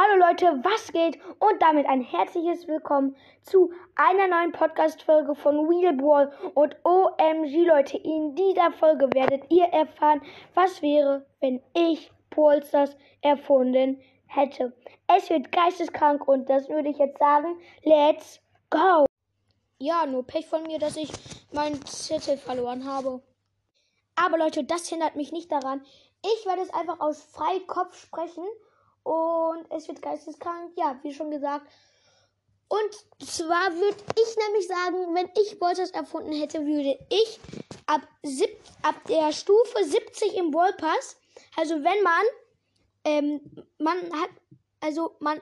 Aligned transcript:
Hallo 0.00 0.28
Leute, 0.28 0.46
was 0.62 0.92
geht? 0.92 1.18
Und 1.40 1.60
damit 1.60 1.84
ein 1.86 2.02
herzliches 2.02 2.68
Willkommen 2.68 3.16
zu 3.42 3.72
einer 3.96 4.28
neuen 4.28 4.52
Podcast-Folge 4.52 5.34
von 5.34 5.68
Wheelball 5.68 6.30
und 6.54 6.76
OMG 6.84 7.66
Leute. 7.66 7.96
In 7.96 8.36
dieser 8.36 8.70
Folge 8.70 9.12
werdet 9.12 9.50
ihr 9.50 9.64
erfahren, 9.64 10.22
was 10.54 10.80
wäre, 10.82 11.26
wenn 11.40 11.60
ich 11.74 12.12
Polsters 12.30 12.96
erfunden 13.22 14.00
hätte. 14.26 14.72
Es 15.08 15.30
wird 15.30 15.50
geisteskrank 15.50 16.28
und 16.28 16.48
das 16.48 16.68
würde 16.68 16.90
ich 16.90 16.98
jetzt 16.98 17.18
sagen. 17.18 17.58
Let's 17.82 18.40
go! 18.70 19.04
Ja, 19.78 20.06
nur 20.06 20.24
Pech 20.24 20.46
von 20.46 20.62
mir, 20.62 20.78
dass 20.78 20.96
ich 20.96 21.10
meinen 21.52 21.84
Zettel 21.84 22.36
verloren 22.36 22.84
habe. 22.84 23.20
Aber 24.14 24.38
Leute, 24.38 24.62
das 24.62 24.88
hindert 24.88 25.16
mich 25.16 25.32
nicht 25.32 25.50
daran. 25.50 25.84
Ich 26.22 26.46
werde 26.46 26.62
es 26.62 26.72
einfach 26.72 27.00
aus 27.00 27.20
Freikopf 27.20 28.00
sprechen 28.00 28.44
und 29.02 29.66
es 29.70 29.88
wird 29.88 30.02
geisteskrank, 30.02 30.72
ja, 30.76 30.98
wie 31.02 31.14
schon 31.14 31.30
gesagt. 31.30 31.66
Und 32.68 33.26
zwar 33.26 33.74
würde 33.74 33.96
ich 34.14 34.36
nämlich 34.46 34.68
sagen, 34.68 35.14
wenn 35.14 35.30
ich 35.40 35.58
Bolters 35.58 35.90
erfunden 35.90 36.32
hätte, 36.32 36.66
würde 36.66 36.98
ich 37.08 37.40
ab, 37.86 38.02
sieb, 38.22 38.50
ab 38.82 38.96
der 39.08 39.32
Stufe 39.32 39.84
70 39.84 40.36
im 40.36 40.50
Ballpass, 40.50 41.16
also 41.56 41.76
wenn 41.76 42.02
man, 42.02 42.24
ähm, 43.04 43.66
man 43.78 43.96
hat, 44.20 44.30
also 44.80 45.16
man, 45.20 45.40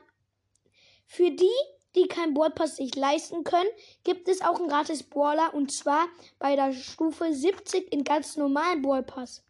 für 1.06 1.30
die, 1.32 1.50
die 1.96 2.06
keinen 2.06 2.34
Ballpass 2.34 2.76
sich 2.76 2.94
leisten 2.94 3.42
können, 3.42 3.70
gibt 4.04 4.28
es 4.28 4.40
auch 4.42 4.60
einen 4.60 4.68
gratis 4.68 5.02
Baller 5.02 5.52
und 5.52 5.72
zwar 5.72 6.06
bei 6.38 6.54
der 6.54 6.72
Stufe 6.72 7.32
70 7.32 7.92
in 7.92 8.04
ganz 8.04 8.36
normalen 8.36 8.82
Ballpass. 8.82 9.42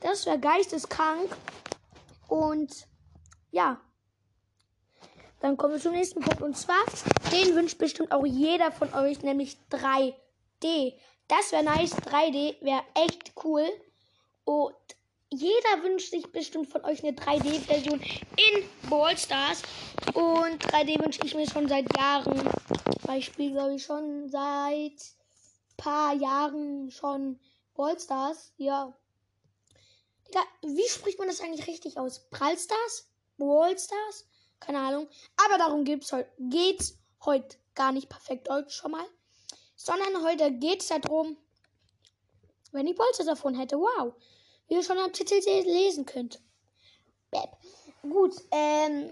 Das 0.00 0.24
wäre 0.24 0.38
geisteskrank 0.38 1.30
und 2.28 2.86
ja. 3.52 3.80
Dann 5.40 5.56
kommen 5.56 5.74
wir 5.74 5.80
zum 5.80 5.92
nächsten 5.92 6.20
Punkt. 6.20 6.42
Und 6.42 6.56
zwar, 6.56 6.84
den 7.30 7.54
wünscht 7.54 7.78
bestimmt 7.78 8.12
auch 8.12 8.26
jeder 8.26 8.72
von 8.72 8.92
euch, 8.94 9.22
nämlich 9.22 9.56
3D. 9.70 10.94
Das 11.28 11.52
wäre 11.52 11.64
nice. 11.64 11.94
3D 11.94 12.62
wäre 12.62 12.82
echt 12.94 13.32
cool. 13.44 13.68
Und 14.44 14.74
jeder 15.30 15.82
wünscht 15.82 16.10
sich 16.10 16.30
bestimmt 16.30 16.68
von 16.68 16.84
euch 16.84 17.02
eine 17.02 17.16
3D-Version 17.16 18.00
in 18.00 18.88
Ball 18.88 19.16
Stars. 19.16 19.62
Und 20.14 20.62
3D 20.64 21.02
wünsche 21.02 21.20
ich 21.24 21.34
mir 21.34 21.48
schon 21.48 21.68
seit 21.68 21.96
Jahren. 21.96 22.48
Spiele, 23.20 23.52
glaube 23.52 23.74
ich, 23.74 23.84
schon 23.84 24.28
seit 24.28 24.94
paar 25.76 26.14
Jahren 26.14 26.90
schon 26.90 27.40
Ball 27.74 27.98
Stars. 27.98 28.52
Ja. 28.56 28.96
Wie 30.62 30.88
spricht 30.88 31.18
man 31.18 31.28
das 31.28 31.40
eigentlich 31.40 31.66
richtig 31.66 31.98
aus? 31.98 32.28
Brawl 32.30 32.56
Stars? 32.56 33.11
Brawl 33.42 33.76
Stars? 33.78 34.26
Keine 34.60 34.78
Ahnung. 34.78 35.08
Aber 35.44 35.58
darum 35.58 35.84
geht's 35.84 36.12
heute, 36.12 36.30
geht's 36.38 36.96
heute 37.24 37.56
gar 37.74 37.92
nicht 37.92 38.08
perfekt 38.08 38.48
Deutsch 38.48 38.74
schon 38.74 38.92
mal. 38.92 39.06
Sondern 39.74 40.22
heute 40.22 40.52
geht's 40.52 40.88
darum, 40.88 41.36
wenn 42.70 42.86
ich 42.86 42.94
Bolster 42.94 43.24
davon 43.24 43.54
hätte. 43.58 43.76
Wow. 43.76 44.14
Wie 44.68 44.74
ihr 44.74 44.84
schon 44.84 44.98
am 44.98 45.12
Titel 45.12 45.34
lesen 45.34 46.06
könnt. 46.06 46.40
Bäb. 47.30 47.50
Gut, 48.02 48.34
ähm. 48.52 49.10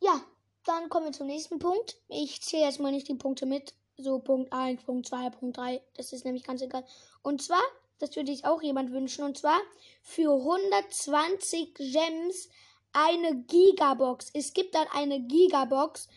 Ja, 0.00 0.20
dann 0.64 0.88
kommen 0.90 1.06
wir 1.06 1.12
zum 1.12 1.26
nächsten 1.26 1.58
Punkt. 1.58 1.96
Ich 2.08 2.42
zähle 2.42 2.64
jetzt 2.64 2.80
mal 2.80 2.92
nicht 2.92 3.08
die 3.08 3.14
Punkte 3.14 3.46
mit. 3.46 3.72
So 3.96 4.18
Punkt 4.18 4.52
1, 4.52 4.82
Punkt 4.82 5.08
2, 5.08 5.30
Punkt 5.30 5.56
3. 5.56 5.82
Das 5.94 6.12
ist 6.12 6.24
nämlich 6.24 6.44
ganz 6.44 6.60
egal. 6.62 6.84
Und 7.22 7.42
zwar 7.42 7.62
das 8.00 8.16
würde 8.16 8.32
ich 8.32 8.44
auch 8.44 8.62
jemand 8.62 8.92
wünschen. 8.92 9.24
Und 9.24 9.38
zwar 9.38 9.60
für 10.02 10.32
120 10.32 11.74
Gems 11.74 12.48
eine 12.92 13.36
Gigabox. 13.42 14.30
Es 14.34 14.52
gibt 14.52 14.74
dann 14.74 14.88
eine 14.92 15.20
Gigabox, 15.20 16.08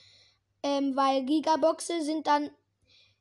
ähm, 0.63 0.95
weil 0.95 1.23
Gigaboxe 1.25 2.01
sind 2.01 2.25
dann, 2.25 2.49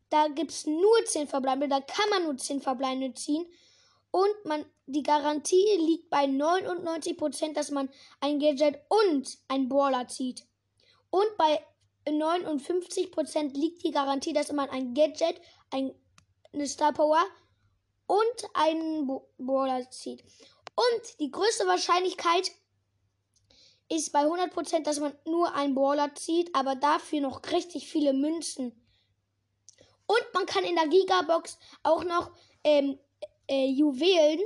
da 0.09 0.29
gibt 0.29 0.53
es 0.53 0.67
nur 0.67 1.05
10 1.05 1.29
Verbleibende, 1.29 1.69
da 1.69 1.81
kann 1.81 2.09
man 2.11 2.25
nur 2.25 2.39
10 2.39 2.63
Verbleibende 2.63 3.13
ziehen. 3.15 3.47
Und 4.11 4.45
man, 4.45 4.65
die 4.87 5.03
Garantie 5.03 5.77
liegt 5.79 6.11
bei 6.11 6.25
99%, 6.25 7.55
dass 7.55 7.71
man 7.71 7.89
ein 8.21 8.39
Gadget 8.39 8.79
und 8.89 9.39
ein 9.49 9.69
Brawler 9.69 10.07
zieht. 10.09 10.45
Und 11.11 11.37
bei 11.37 11.65
59% 12.07 13.55
liegt 13.55 13.85
die 13.85 13.91
Garantie, 13.91 14.33
dass 14.33 14.53
man 14.53 14.69
ein 14.71 14.95
Gadget, 14.95 15.41
ein, 15.71 15.95
eine 16.53 16.67
Star 16.67 16.93
Power 16.93 17.23
und 18.13 18.51
einen 18.53 19.07
Brawler 19.39 19.89
zieht. 19.91 20.23
Und 20.75 21.21
die 21.21 21.31
größte 21.31 21.67
Wahrscheinlichkeit 21.67 22.53
ist 23.89 24.13
bei 24.13 24.27
100%, 24.27 24.83
dass 24.83 25.01
man 25.01 25.15
nur 25.25 25.55
einen 25.55 25.75
Brawler 25.75 26.15
zieht, 26.15 26.55
aber 26.55 26.75
dafür 26.75 27.23
noch 27.23 27.43
richtig 27.51 27.91
viele 27.91 28.13
Münzen. 28.13 28.73
Und 30.07 30.25
man 30.35 30.45
kann 30.45 30.65
in 30.65 30.75
der 30.75 30.89
Gigabox 30.89 31.59
auch 31.83 32.05
noch 32.05 32.33
ähm, 32.65 32.99
äh, 33.49 33.67
Juwelen 33.67 34.41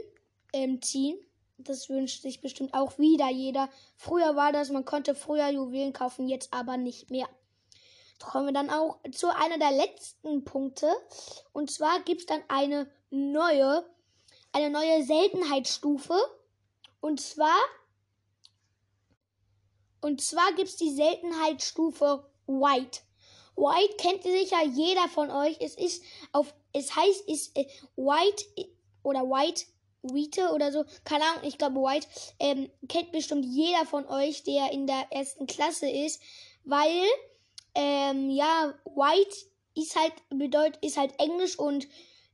ähm, 0.53 0.81
ziehen. 0.81 1.19
Das 1.59 1.89
wünscht 1.89 2.23
sich 2.23 2.41
bestimmt 2.41 2.73
auch 2.73 2.99
wieder 2.99 3.31
jeder. 3.31 3.69
Früher 3.97 4.37
war 4.37 4.53
das, 4.53 4.71
man 4.71 4.85
konnte 4.85 5.17
früher 5.17 5.49
Juwelen 5.49 5.93
kaufen, 5.93 6.29
jetzt 6.29 6.53
aber 6.53 6.77
nicht 6.77 7.11
mehr 7.11 7.29
kommen 8.19 8.47
wir 8.47 8.53
dann 8.53 8.71
auch 8.71 8.99
zu 9.13 9.29
einer 9.35 9.59
der 9.59 9.73
letzten 9.73 10.45
Punkte. 10.45 10.91
Und 11.53 11.71
zwar 11.71 12.01
gibt 12.01 12.23
es 12.23 12.27
dann 12.27 12.43
eine 12.49 12.91
neue, 13.11 13.85
eine 14.53 14.71
neue 14.71 15.03
Seltenheitsstufe. 15.05 16.15
Und 17.01 17.21
zwar, 17.21 17.57
und 20.01 20.21
zwar 20.21 20.53
gibt 20.55 20.69
es 20.69 20.77
die 20.77 20.95
Seltenheitsstufe 20.95 22.29
White. 22.47 23.01
White 23.57 23.97
kennt 23.97 24.23
sicher 24.23 24.65
jeder 24.65 25.09
von 25.09 25.31
euch. 25.31 25.57
Es 25.61 25.75
ist 25.77 26.03
auf, 26.33 26.55
es 26.73 26.95
heißt, 26.95 27.29
ist 27.29 27.57
äh, 27.57 27.67
White 27.97 28.45
oder 29.03 29.23
White 29.23 29.65
Wheate 30.13 30.53
oder 30.53 30.73
so, 30.73 30.85
keine 31.05 31.25
Ahnung, 31.25 31.45
ich 31.45 31.59
glaube 31.59 31.81
White, 31.81 32.07
ähm, 32.39 32.71
kennt 32.89 33.13
bestimmt 33.13 33.45
jeder 33.45 33.85
von 33.87 34.07
euch, 34.07 34.45
der 34.45 34.73
in 34.73 34.87
der 34.87 35.07
ersten 35.11 35.47
Klasse 35.47 35.89
ist, 35.89 36.21
weil 36.65 37.05
ähm, 37.77 38.31
ja, 38.31 38.75
White 38.85 39.37
ist 39.75 39.95
halt 39.95 40.15
bedeutet 40.31 40.83
ist 40.83 40.97
halt 40.97 41.15
Englisch 41.21 41.59
und 41.59 41.87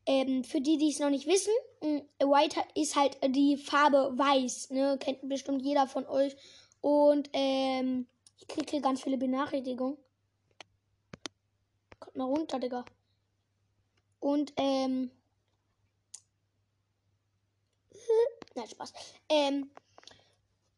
ähm, 0.06 0.42
für 0.44 0.60
die, 0.60 0.78
die 0.78 0.90
es 0.90 0.98
noch 0.98 1.10
nicht 1.10 1.26
wissen, 1.26 1.52
White 1.80 2.60
ist 2.74 2.96
halt 2.96 3.18
die 3.34 3.56
Farbe 3.56 4.12
weiß, 4.16 4.70
ne? 4.70 4.96
Kennt 4.98 5.28
bestimmt 5.28 5.62
jeder 5.62 5.86
von 5.86 6.06
euch. 6.06 6.36
Und 6.80 7.28
ähm, 7.32 8.06
ich 8.38 8.48
kriege 8.48 8.80
ganz 8.80 9.02
viele 9.02 9.18
Benachrichtigungen. 9.18 9.96
Kommt 12.00 12.16
mal 12.16 12.24
runter, 12.24 12.58
Digga. 12.58 12.84
Und 14.20 14.52
ähm. 14.56 15.10
Nein, 18.54 18.68
Spaß. 18.68 18.92
Ähm, 19.28 19.70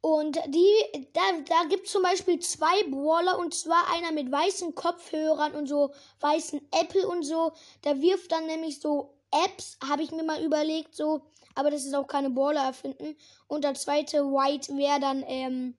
und 0.04 0.38
die, 0.48 0.68
da, 1.14 1.22
da 1.46 1.64
gibt 1.66 1.86
es 1.86 1.92
zum 1.92 2.02
Beispiel 2.02 2.38
zwei 2.38 2.82
Brawler 2.90 3.38
und 3.38 3.54
zwar 3.54 3.90
einer 3.90 4.12
mit 4.12 4.30
weißen 4.30 4.74
Kopfhörern 4.74 5.54
und 5.54 5.66
so 5.66 5.94
weißen 6.20 6.60
Apple 6.72 7.08
und 7.08 7.22
so. 7.22 7.52
Der 7.84 8.02
wirft 8.02 8.30
dann 8.30 8.44
nämlich 8.44 8.82
so 8.82 9.14
Apps, 9.30 9.78
habe 9.82 10.02
ich 10.02 10.10
mir 10.10 10.22
mal 10.22 10.44
überlegt, 10.44 10.94
so. 10.94 11.22
Aber 11.54 11.70
das 11.70 11.86
ist 11.86 11.94
auch 11.94 12.06
keine 12.06 12.28
Brawler 12.28 12.64
erfinden. 12.64 13.16
Und 13.46 13.64
der 13.64 13.72
zweite 13.72 14.26
White 14.26 14.76
wäre 14.76 15.00
dann, 15.00 15.24
ähm, 15.26 15.74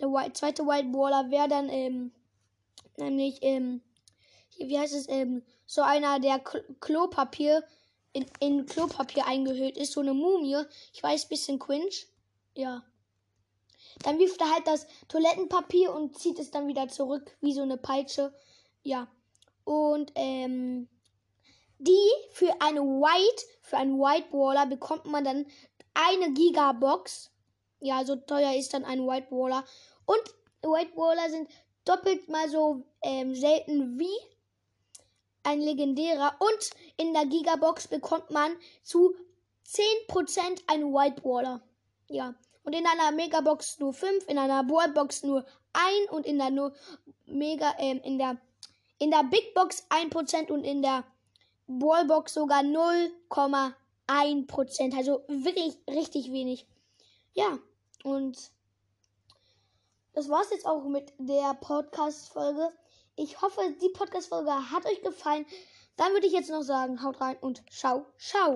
der 0.00 0.08
White, 0.08 0.32
zweite 0.32 0.66
White 0.66 0.88
Brawler 0.88 1.30
wäre 1.30 1.48
dann, 1.48 1.68
ähm, 1.68 2.10
nämlich, 2.96 3.40
ähm, 3.42 3.82
wie 4.56 4.78
heißt 4.78 4.94
es, 4.94 5.10
ähm, 5.10 5.42
so 5.66 5.82
einer, 5.82 6.20
der 6.20 6.38
Klopapier, 6.80 7.64
in, 8.14 8.24
in 8.40 8.64
Klopapier 8.64 9.26
eingehüllt 9.26 9.76
ist, 9.76 9.92
so 9.92 10.00
eine 10.00 10.14
Mumie. 10.14 10.62
Ich 10.94 11.02
weiß, 11.02 11.28
bisschen 11.28 11.58
cringe. 11.58 11.90
Ja. 12.54 12.82
Dann 14.02 14.18
wirft 14.18 14.40
er 14.40 14.50
halt 14.50 14.66
das 14.66 14.86
Toilettenpapier 15.08 15.92
und 15.92 16.18
zieht 16.18 16.38
es 16.38 16.50
dann 16.50 16.66
wieder 16.66 16.88
zurück, 16.88 17.36
wie 17.40 17.52
so 17.52 17.62
eine 17.62 17.76
Peitsche. 17.76 18.34
Ja. 18.82 19.08
Und 19.64 20.12
ähm, 20.14 20.88
die 21.78 22.10
für 22.30 22.60
eine 22.60 22.80
White, 22.80 23.44
für 23.60 23.76
einen 23.76 23.98
White 23.98 24.28
Brawler 24.30 24.66
bekommt 24.66 25.04
man 25.06 25.24
dann 25.24 25.46
eine 25.94 26.32
Gigabox. 26.32 27.30
Ja, 27.80 28.04
so 28.04 28.16
teuer 28.16 28.54
ist 28.54 28.72
dann 28.72 28.84
ein 28.84 29.06
White 29.06 29.26
Brawler. 29.28 29.64
Und 30.06 30.22
White 30.62 30.92
Brawler 30.94 31.28
sind 31.30 31.50
doppelt 31.84 32.28
mal 32.28 32.48
so 32.48 32.84
ähm, 33.02 33.34
selten 33.34 33.98
wie 33.98 34.16
ein 35.42 35.60
legendärer. 35.60 36.36
Und 36.38 36.70
in 36.96 37.12
der 37.12 37.26
Gigabox 37.26 37.88
bekommt 37.88 38.30
man 38.30 38.56
zu 38.82 39.14
10% 39.66 40.62
einen 40.68 40.92
White 40.92 41.20
Brawler. 41.20 41.62
Ja. 42.12 42.34
Und 42.64 42.74
in 42.74 42.86
einer 42.86 43.10
Megabox 43.10 43.80
nur 43.80 43.92
5, 43.92 44.28
in 44.28 44.38
einer 44.38 44.62
Ballbox 44.62 45.24
nur 45.24 45.44
1 45.72 46.10
und 46.10 46.26
in 46.26 46.38
der 46.38 46.50
nur 46.50 46.72
Mega, 47.26 47.74
ähm, 47.78 48.00
in 48.04 48.18
der 48.18 48.36
in 48.98 49.10
der 49.10 49.24
Big 49.24 49.52
Box 49.54 49.84
1% 49.90 50.52
und 50.52 50.62
in 50.62 50.80
der 50.80 51.02
Ballbox 51.66 52.34
sogar 52.34 52.62
0,1%. 52.62 54.96
Also 54.96 55.24
wirklich 55.26 55.76
richtig 55.88 56.30
wenig. 56.30 56.68
Ja. 57.32 57.58
Und 58.04 58.52
das 60.12 60.28
war's 60.28 60.50
jetzt 60.50 60.66
auch 60.66 60.84
mit 60.84 61.12
der 61.18 61.54
Podcast-Folge. 61.54 62.70
Ich 63.16 63.42
hoffe, 63.42 63.60
die 63.80 63.88
Podcast-Folge 63.88 64.70
hat 64.70 64.86
euch 64.86 65.02
gefallen. 65.02 65.46
Dann 65.96 66.12
würde 66.12 66.26
ich 66.26 66.32
jetzt 66.32 66.50
noch 66.50 66.62
sagen, 66.62 67.02
haut 67.02 67.20
rein 67.20 67.36
und 67.40 67.62
ciao, 67.70 68.06
ciao. 68.18 68.50